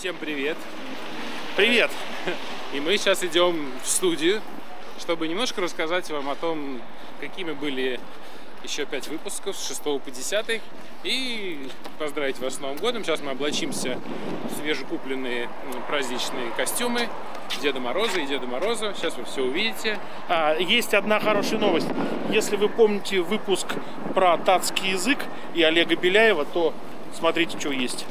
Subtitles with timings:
[0.00, 0.56] Всем привет.
[1.56, 1.90] Привет!
[2.72, 4.40] И мы сейчас идем в студию,
[4.98, 6.80] чтобы немножко рассказать вам о том,
[7.20, 8.00] какими были
[8.64, 10.62] еще пять выпусков с 6 по 10
[11.04, 11.68] и
[11.98, 13.04] поздравить вас с Новым годом.
[13.04, 14.00] Сейчас мы облачимся
[14.50, 15.50] в свежекупленные
[15.86, 17.10] праздничные костюмы
[17.60, 18.94] Деда Мороза и Деда Мороза.
[18.96, 19.98] Сейчас вы все увидите.
[20.30, 21.88] А, есть одна хорошая новость.
[22.30, 23.66] Если вы помните выпуск
[24.14, 25.18] про татский язык
[25.54, 26.72] и Олега Беляева, то
[27.12, 28.06] смотрите, что есть.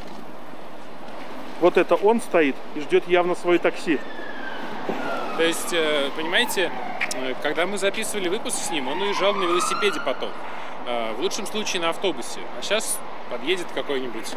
[1.60, 4.00] Вот это он стоит и ждет явно свое такси.
[5.38, 6.72] То есть, э, понимаете,
[7.16, 10.32] э, когда мы записывали выпуск с ним, он уезжал на велосипеде потом.
[10.86, 12.40] Э, В лучшем случае на автобусе.
[12.58, 13.00] А сейчас
[13.30, 14.36] подъедет какой-нибудь,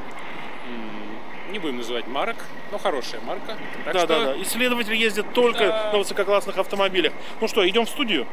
[1.50, 2.36] не будем называть марок,
[2.70, 3.56] но хорошая марка.
[3.84, 4.42] Так да, что да, да.
[4.42, 5.90] Исследователи ездят только Да.
[5.92, 7.12] на высококлассных автомобилях.
[7.40, 8.26] Ну что, идем в студию?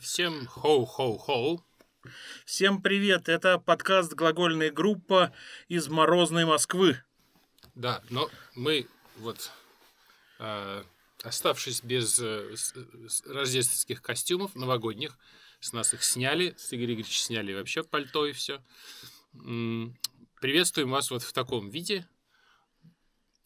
[0.00, 1.60] всем хоу-хоу-хоу.
[2.44, 3.30] Всем привет!
[3.30, 5.32] Это подкаст «Глагольная группа»
[5.68, 6.98] из морозной Москвы.
[7.74, 9.50] Да, но мы вот,
[10.38, 10.84] э,
[11.22, 12.54] оставшись без э,
[13.26, 15.18] рождественских костюмов новогодних,
[15.60, 18.62] с нас их сняли, с Игоря Игоревича сняли вообще пальто и все.
[20.40, 22.06] Приветствуем вас вот в таком виде.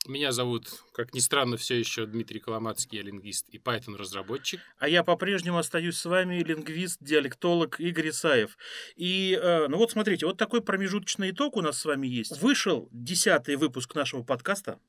[0.09, 4.59] Меня зовут, как ни странно, все еще Дмитрий Коломацкий, я лингвист и Python-разработчик.
[4.79, 8.57] А я по-прежнему остаюсь с вами, лингвист, диалектолог Игорь Исаев.
[8.97, 12.41] И, э, ну вот смотрите, вот такой промежуточный итог у нас с вами есть.
[12.41, 14.81] Вышел десятый выпуск нашего подкаста,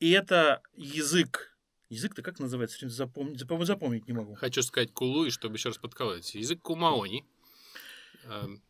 [0.00, 1.56] и это язык.
[1.88, 2.88] Язык-то как называется?
[2.88, 4.34] Запомнить, запом- запомнить не могу.
[4.34, 6.34] Хочу сказать кулу, и чтобы еще раз подколоть.
[6.34, 7.24] Язык кумаони.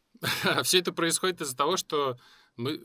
[0.44, 2.18] А все это происходит из-за того, что
[2.56, 2.80] мы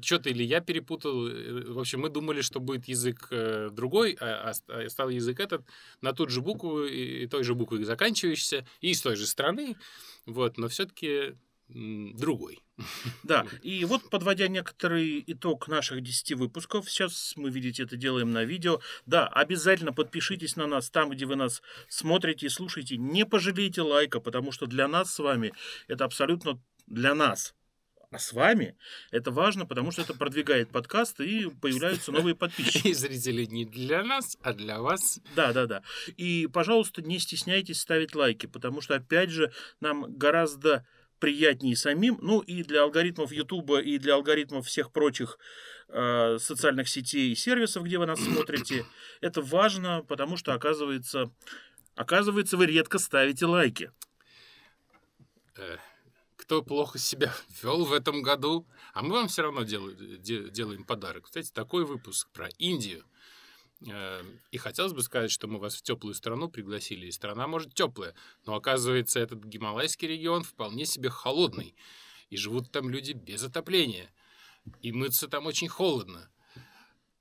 [0.00, 1.28] что-то или я перепутал.
[1.28, 5.40] э, В общем, мы думали, что будет язык э, другой, а, а а стал язык
[5.40, 5.64] этот
[6.00, 9.76] на ту же букву и, и той же буквой заканчивающийся, и из той же страны.
[10.26, 11.34] Вот, но все-таки
[11.68, 12.60] другой.
[13.22, 18.44] Да, и вот подводя некоторый итог наших 10 выпусков, сейчас мы, видите, это делаем на
[18.44, 18.80] видео.
[19.06, 22.96] Да, обязательно подпишитесь на нас там, где вы нас смотрите и слушаете.
[22.96, 25.52] Не пожалейте лайка, потому что для нас с вами
[25.88, 27.54] это абсолютно для нас.
[28.12, 28.76] А с вами
[29.12, 32.88] это важно, потому что это продвигает подкаст и появляются новые подписчики.
[32.88, 35.20] И зрители не для нас, а для вас.
[35.36, 35.82] Да, да, да.
[36.16, 40.84] И, пожалуйста, не стесняйтесь ставить лайки, потому что, опять же, нам гораздо
[41.20, 45.38] приятнее самим, ну и для алгоритмов Ютуба, и для алгоритмов всех прочих
[45.88, 48.86] э, социальных сетей и сервисов, где вы нас смотрите,
[49.20, 51.30] это важно, потому что, оказывается,
[51.94, 53.92] оказывается, вы редко ставите лайки.
[56.50, 58.66] Кто плохо себя вел в этом году.
[58.92, 61.26] А мы вам все равно дел- де- делаем подарок.
[61.26, 63.04] Кстати, такой выпуск про Индию.
[63.88, 67.06] Э, И хотелось бы сказать, что мы вас в теплую страну пригласили.
[67.06, 68.16] И страна, может, теплая.
[68.46, 71.76] Но оказывается, этот гималайский регион вполне себе холодный.
[72.30, 74.10] И живут там люди без отопления.
[74.82, 76.28] И мыться там очень холодно.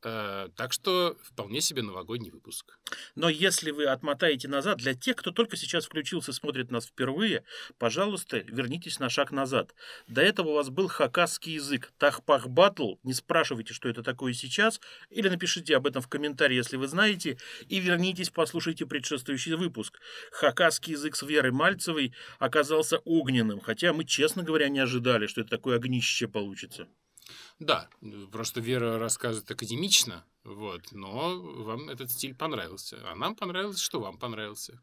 [0.02, 2.78] Э, Так что вполне себе новогодний выпуск.
[3.16, 7.44] Но если вы отмотаете назад, для тех, кто только сейчас включился смотрит нас впервые,
[7.78, 9.76] пожалуйста, вернитесь на шаг назад.
[10.08, 12.96] До этого у вас был хакасский язык, Тахпах Батл.
[13.04, 14.80] Не спрашивайте, что это такое сейчас,
[15.10, 17.38] или напишите об этом в комментарии, если вы знаете,
[17.68, 20.00] и вернитесь, послушайте предшествующий выпуск.
[20.32, 25.50] Хакасский язык с Верой Мальцевой оказался огненным, хотя мы, честно говоря, не ожидали, что это
[25.50, 26.88] такое огнище получится.
[27.60, 27.90] Да,
[28.32, 33.00] просто Вера рассказывает академично, вот, но вам этот стиль понравился.
[33.06, 34.82] А нам понравилось, что вам понравился.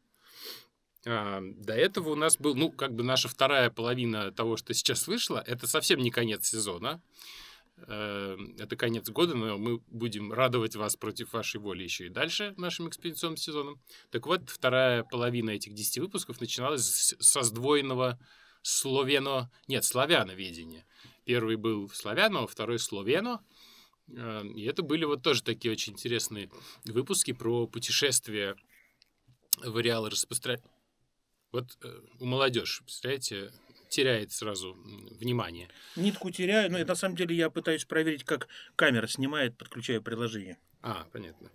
[1.06, 5.06] А, до этого у нас был, ну, как бы наша вторая половина того, что сейчас
[5.06, 7.00] вышло, это совсем не конец сезона.
[7.76, 12.54] Э, Это конец года, но мы будем радовать вас против вашей воли еще и дальше
[12.56, 13.80] нашим экспедиционным сезоном.
[14.10, 18.18] Так вот, вторая половина этих 10 выпусков начиналась со сдвоенного
[18.66, 19.48] словено...
[19.68, 20.84] Нет, славяноведения.
[21.24, 23.40] Первый был славяно, второй словено.
[24.08, 26.50] Э, И это были вот тоже такие очень интересные
[26.84, 28.56] выпуски про путешествия
[29.62, 30.68] в ареалы распространения.
[31.52, 33.52] Вот э, у молодежи, представляете,
[33.88, 34.74] теряет сразу
[35.20, 35.68] внимание.
[35.94, 40.58] Нитку теряю, но на самом деле я пытаюсь проверить, как камера снимает, подключаю приложение.
[40.82, 41.52] А, понятно.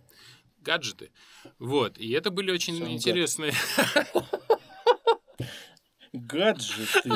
[0.59, 1.11] Гаджеты.
[1.59, 1.97] Вот.
[1.97, 2.93] И это были очень Сам гад.
[2.93, 3.53] интересные.
[6.13, 7.11] Гаджеты.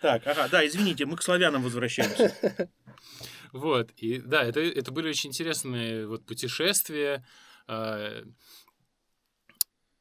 [0.00, 2.70] Так, ага, да, извините, мы к славянам возвращаемся.
[3.52, 3.90] Вот.
[3.96, 7.26] И да, это, это были очень интересные вот путешествия
[7.66, 8.22] э,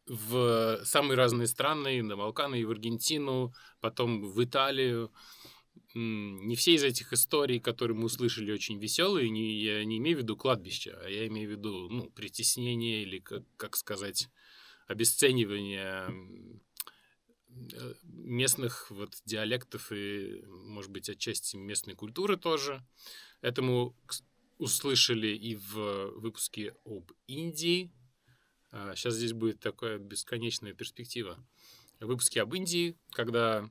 [0.06, 5.12] в самые разные страны, на Балканы и в Аргентину, потом в Италию.
[5.94, 9.30] Не все из этих историй, которые мы услышали, очень веселые.
[9.30, 13.20] Не, я не имею в виду кладбище, а я имею в виду ну, притеснение или,
[13.20, 14.30] как, как сказать,
[14.88, 16.14] обесценивание
[18.04, 22.86] местных вот диалектов и, может быть, отчасти местной культуры тоже.
[23.42, 23.96] Этому,
[24.58, 27.92] услышали и в выпуске об Индии.
[28.72, 31.38] Сейчас а, здесь будет такая бесконечная перспектива.
[32.00, 33.70] В выпуске об Индии, когда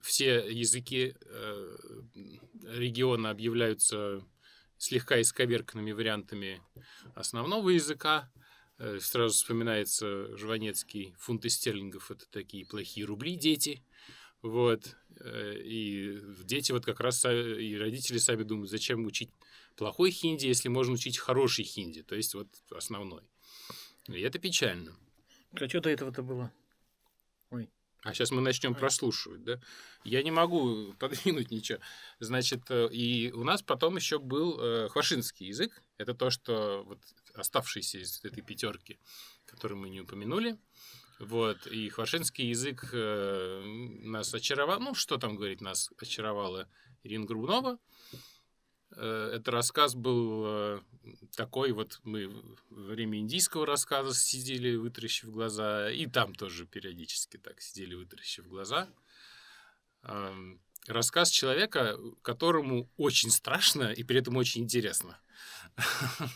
[0.00, 1.76] все языки э,
[2.62, 4.22] региона объявляются
[4.78, 6.62] слегка исковерканными вариантами
[7.14, 8.30] основного языка.
[8.80, 12.10] Э, сразу вспоминается Жванецкий фунты стерлингов.
[12.10, 13.84] Это такие плохие рубли дети.
[14.40, 14.96] Вот.
[15.20, 19.30] Э, и дети вот как раз и родители сами думают, зачем учить
[19.76, 23.22] плохой хинди, если можно учить хороший хинди, то есть вот основной.
[24.08, 24.96] И это печально.
[25.52, 26.50] А что до этого-то было?
[27.50, 27.68] Ой.
[28.02, 29.60] А сейчас мы начнем прослушивать, да?
[30.04, 31.78] Я не могу подвинуть ничего.
[32.18, 35.82] Значит, э, и у нас потом еще был э, хвашинский язык.
[35.98, 36.98] Это то, что вот
[37.34, 38.98] оставшийся из этой пятерки,
[39.44, 40.58] которую мы не упомянули.
[41.18, 43.62] Вот, и хвашинский язык э,
[44.02, 44.80] нас очаровал.
[44.80, 46.66] Ну, что там говорить, нас очаровала
[47.02, 47.78] Ирина Грубнова.
[48.96, 50.80] Э, этот рассказ был э,
[51.36, 52.28] такой, вот мы
[52.70, 58.88] во время индийского рассказа сидели, вытаращив глаза, и там тоже периодически так сидели, вытаращив глаза.
[60.86, 65.20] Рассказ человека, которому очень страшно и при этом очень интересно.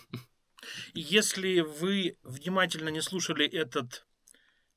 [0.94, 4.06] Если вы внимательно не слушали этот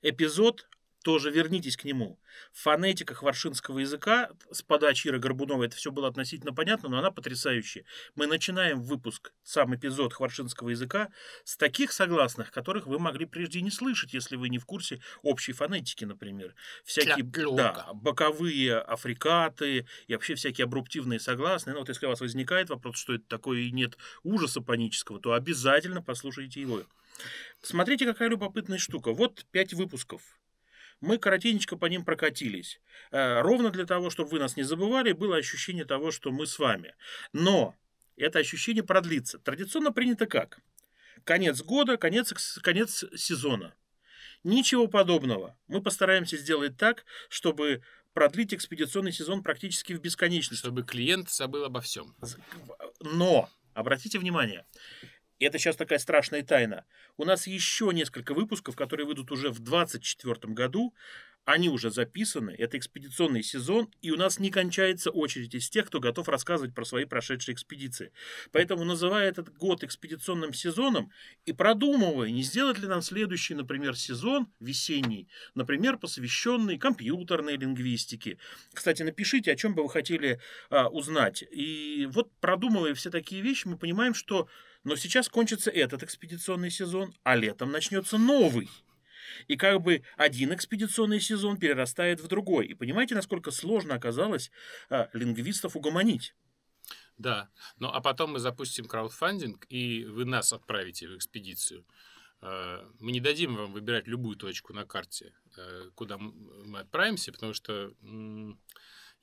[0.02, 0.68] эпизод,
[1.08, 2.20] тоже вернитесь к нему.
[2.52, 7.12] В фонетиках варшинского языка с подачи Иры Горбуновой это все было относительно понятно, но она
[7.12, 7.86] потрясающая.
[8.16, 11.08] Мы начинаем выпуск, сам эпизод хваршинского языка,
[11.46, 15.54] с таких согласных, которых вы могли прежде не слышать, если вы не в курсе общей
[15.54, 16.56] фонетики, например.
[16.84, 21.74] Всякие да, боковые африкаты и вообще всякие абруптивные согласные.
[21.74, 25.32] Ну, вот если у вас возникает вопрос, что это такое и нет ужаса панического, то
[25.32, 26.84] обязательно послушайте его.
[27.62, 29.14] Смотрите, какая любопытная штука.
[29.14, 30.37] Вот пять выпусков.
[31.00, 32.82] Мы коротенечко по ним прокатились.
[33.12, 36.58] Э, ровно для того, чтобы вы нас не забывали, было ощущение того, что мы с
[36.58, 36.96] вами.
[37.34, 37.76] Но
[38.16, 39.38] это ощущение продлится.
[39.38, 40.60] Традиционно принято как?
[41.24, 42.34] Конец года, конец,
[42.64, 43.76] конец сезона.
[44.44, 45.58] Ничего подобного.
[45.68, 47.84] Мы постараемся сделать так, чтобы
[48.14, 50.62] продлить экспедиционный сезон практически в бесконечность.
[50.62, 52.16] Чтобы клиент забыл обо всем.
[53.02, 54.66] Но, обратите внимание,
[55.40, 56.86] и это сейчас такая страшная тайна.
[57.16, 60.94] У нас еще несколько выпусков, которые выйдут уже в 2024 году.
[61.46, 66.02] Они уже записаны, это экспедиционный сезон, и у нас не кончается очередь из тех, кто
[66.02, 68.12] готов рассказывать про свои прошедшие экспедиции.
[68.52, 71.10] Поэтому, называя этот год экспедиционным сезоном
[71.46, 78.40] и продумывая, не сделать ли нам следующий, например, сезон весенний, например, посвященный компьютерной лингвистике.
[78.74, 81.46] Кстати, напишите, о чем бы вы хотели а, узнать.
[81.50, 84.50] И вот продумывая все такие вещи, мы понимаем, что
[84.84, 88.70] но сейчас кончится этот экспедиционный сезон, а летом начнется новый.
[89.48, 92.68] И как бы один экспедиционный сезон перерастает в другой.
[92.68, 94.52] И понимаете, насколько сложно оказалось
[94.90, 96.34] а, лингвистов угомонить?
[97.18, 97.50] Да.
[97.78, 101.86] Ну а потом мы запустим краудфандинг, и вы нас отправите в экспедицию.
[102.42, 107.54] А, мы не дадим вам выбирать любую точку на карте, а, куда мы отправимся, потому
[107.54, 107.94] что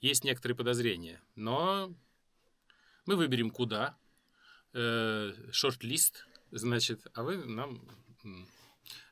[0.01, 1.23] есть некоторые подозрения.
[1.35, 1.95] Но
[3.06, 3.97] мы выберем куда,
[4.75, 7.81] э, шорт-лист, значит, а вы нам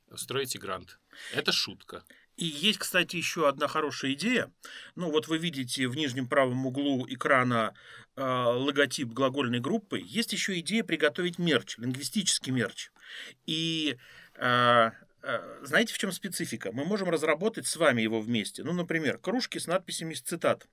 [0.08, 0.98] устроите грант.
[1.32, 2.04] Это шутка.
[2.36, 4.50] И есть, кстати, еще одна хорошая идея.
[4.94, 7.74] Ну, вот вы видите в нижнем правом углу экрана
[8.16, 10.00] э, логотип глагольной группы.
[10.02, 12.90] Есть еще идея приготовить мерч, лингвистический мерч.
[13.46, 13.98] И
[14.36, 14.90] э,
[15.22, 16.72] э, знаете, в чем специфика?
[16.72, 18.64] Мы можем разработать с вами его вместе.
[18.64, 20.66] Ну, например, кружки с надписями из цитат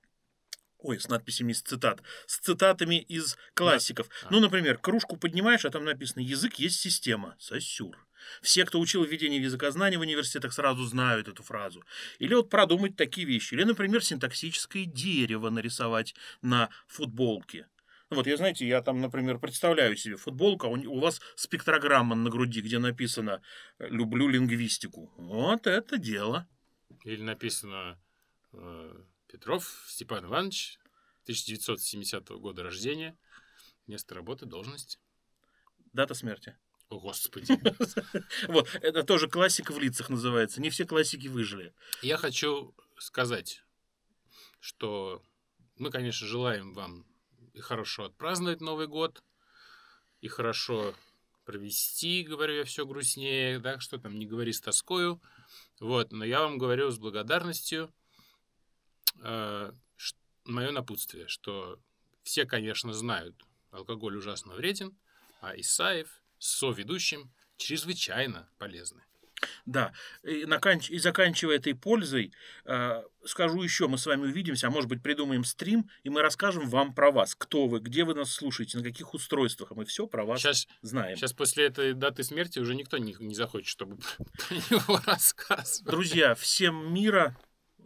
[0.82, 4.08] ой, с надписями из цитат, с цитатами из классиков.
[4.22, 4.28] Да.
[4.30, 7.36] Ну, например, кружку поднимаешь, а там написано «Язык есть система».
[7.38, 7.96] Сосюр.
[8.42, 11.82] Все, кто учил введение в языкознание в университетах, сразу знают эту фразу.
[12.18, 13.54] Или вот продумать такие вещи.
[13.54, 17.66] Или, например, синтаксическое дерево нарисовать на футболке.
[18.10, 22.60] Вот, я, знаете, я там, например, представляю себе футболку, а у вас спектрограмма на груди,
[22.60, 23.40] где написано
[23.78, 25.12] «Люблю лингвистику».
[25.16, 26.48] Вот это дело.
[27.04, 27.98] Или написано
[28.52, 30.78] э, Петров Степан Иванович,
[31.22, 33.16] 1970 года рождения,
[33.86, 34.98] место работы, должность.
[35.92, 36.56] Дата смерти.
[36.88, 37.56] О, Господи.
[38.48, 40.60] Вот, это тоже классика в лицах называется.
[40.60, 41.72] Не все классики выжили.
[42.02, 43.62] Я хочу сказать,
[44.58, 45.22] что
[45.76, 47.06] мы, конечно, желаем вам
[47.54, 49.22] и хорошо отпраздновать Новый год,
[50.20, 50.94] и хорошо
[51.44, 55.20] провести, говорю я, все грустнее, да, что там, не говори с тоскою.
[55.78, 57.92] Вот, но я вам говорю с благодарностью,
[59.22, 59.72] э,
[60.44, 61.78] мое напутствие, что
[62.22, 63.36] все, конечно, знают,
[63.70, 64.96] алкоголь ужасно вреден,
[65.40, 69.02] а Исаев с соведущим чрезвычайно полезны.
[69.64, 70.90] Да, и, наканч...
[70.90, 72.32] и заканчивая этой пользой,
[72.66, 76.68] э, скажу еще, мы с вами увидимся, а может быть придумаем стрим, и мы расскажем
[76.68, 80.06] вам про вас, кто вы, где вы нас слушаете, на каких устройствах, а мы все
[80.06, 81.16] про вас Сейчас, знаем.
[81.16, 85.90] сейчас после этой даты смерти уже никто не, не захочет, чтобы про него рассказывать.
[85.90, 87.36] Друзья, всем мира,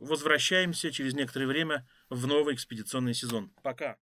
[0.05, 3.51] возвращаемся через некоторое время в новый экспедиционный сезон.
[3.63, 3.97] Пока.